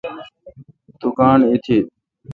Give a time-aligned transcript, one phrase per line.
[0.99, 1.79] تو گاݨڈ ایتھت۔